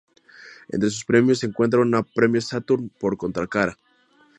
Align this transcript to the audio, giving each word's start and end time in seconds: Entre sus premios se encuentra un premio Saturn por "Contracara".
Entre 0.69 0.89
sus 0.89 1.05
premios 1.05 1.37
se 1.37 1.45
encuentra 1.45 1.79
un 1.79 1.95
premio 2.15 2.41
Saturn 2.41 2.89
por 2.99 3.15
"Contracara". 3.17 3.77